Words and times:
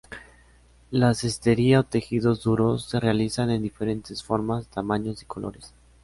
La 0.89 1.13
cestería 1.13 1.81
o 1.81 1.83
tejidos 1.83 2.41
duros: 2.41 2.85
se 2.89 2.99
realizan 2.99 3.51
en 3.51 3.61
diferentes 3.61 4.23
formas, 4.23 4.65
tamaños 4.67 5.21
y 5.21 5.25
colores. 5.27 5.75